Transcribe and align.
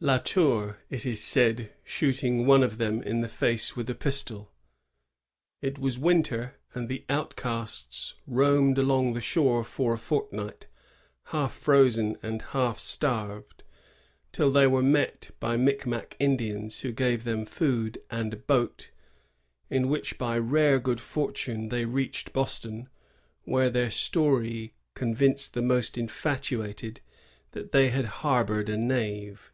La 0.00 0.18
Tour, 0.18 0.78
it 0.90 1.06
is 1.06 1.22
said, 1.22 1.70
shooting 1.84 2.44
one 2.44 2.62
of 2.64 2.78
them 2.78 3.02
in 3.02 3.20
the 3.20 3.28
face 3.28 3.76
with 3.76 3.88
a 3.88 3.94
pistol. 3.94 4.50
It 5.60 5.78
was 5.78 5.98
winter, 5.98 6.56
and 6.74 6.88
the 6.88 7.04
outcasts 7.08 8.14
roamed 8.26 8.78
along 8.78 9.12
the 9.12 9.20
shore 9.20 9.62
for 9.62 9.94
a 9.94 9.98
fort 9.98 10.32
night, 10.32 10.66
half 11.26 11.52
frozen 11.52 12.16
and 12.20 12.40
half 12.42 12.80
starved, 12.80 13.62
till 14.32 14.50
they 14.50 14.66
were 14.66 14.80
46 14.80 14.90
THE 14.90 14.96
VICTOB 15.38 15.40
VANQUISHED. 15.40 15.86
[1647. 15.86 15.90
met 15.90 16.08
by 16.08 16.16
Micmao 16.16 16.16
Indians, 16.18 16.80
who 16.80 16.92
gave 16.92 17.22
them 17.22 17.46
food 17.46 18.02
and 18.10 18.32
a 18.34 18.36
boat,— 18.38 18.90
in 19.70 19.84
whici^ 19.84 20.16
by 20.18 20.36
rare 20.36 20.80
good 20.80 21.02
fortune, 21.02 21.68
they 21.68 21.84
reached 21.84 22.32
Boston, 22.32 22.88
where 23.44 23.70
their 23.70 23.90
story 23.90 24.72
convinced 24.94 25.54
the 25.54 25.62
most 25.62 25.94
infatu 25.96 26.66
ated 26.66 27.00
that 27.52 27.70
they 27.70 27.90
had 27.90 28.06
harbored 28.22 28.68
a 28.68 28.76
knave. 28.78 29.52